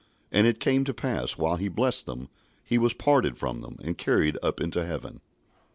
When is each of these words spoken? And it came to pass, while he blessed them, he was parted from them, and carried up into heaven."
And 0.31 0.47
it 0.47 0.59
came 0.59 0.83
to 0.85 0.95
pass, 0.95 1.37
while 1.37 1.57
he 1.57 1.67
blessed 1.67 2.07
them, 2.07 2.27
he 2.65 2.79
was 2.79 2.95
parted 2.95 3.37
from 3.37 3.59
them, 3.59 3.77
and 3.83 3.99
carried 3.99 4.35
up 4.41 4.59
into 4.59 4.83
heaven." 4.83 5.21